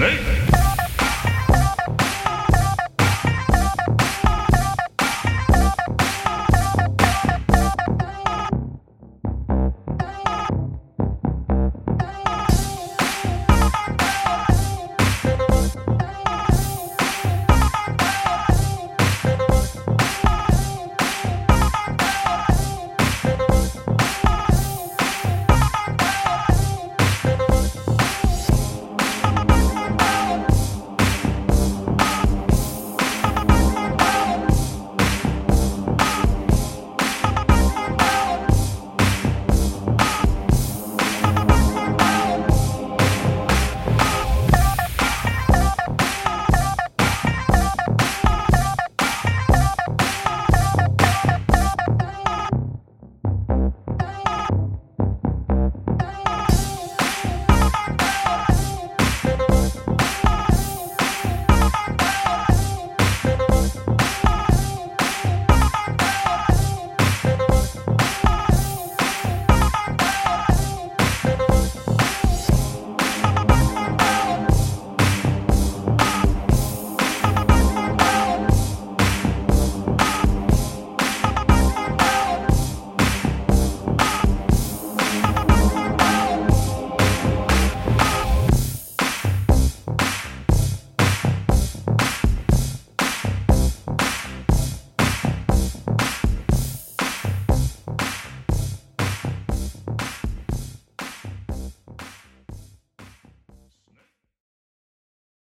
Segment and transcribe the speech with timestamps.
[0.00, 0.49] Ney.